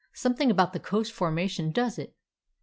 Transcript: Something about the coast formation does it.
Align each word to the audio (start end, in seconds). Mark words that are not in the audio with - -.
Something 0.15 0.49
about 0.49 0.73
the 0.73 0.79
coast 0.79 1.11
formation 1.11 1.69
does 1.71 1.99
it. 1.99 2.15